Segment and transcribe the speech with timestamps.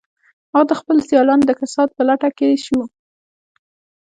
[0.53, 2.79] هغه د خپلو سیالانو د کسات په لټه کې شو